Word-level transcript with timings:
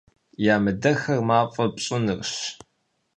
Ямыдэххэр 0.53 1.19
мафӀэ 1.27 1.65
пщӀынырщ. 1.73 2.33